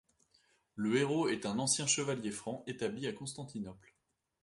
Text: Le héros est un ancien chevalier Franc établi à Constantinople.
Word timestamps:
Le 0.73 0.95
héros 0.97 1.27
est 1.29 1.45
un 1.45 1.59
ancien 1.59 1.85
chevalier 1.85 2.31
Franc 2.31 2.63
établi 2.65 3.05
à 3.05 3.13
Constantinople. 3.13 3.93